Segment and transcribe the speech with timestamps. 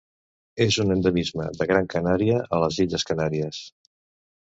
[0.65, 3.65] És un endemisme de Gran Canària a les Illes Canàries.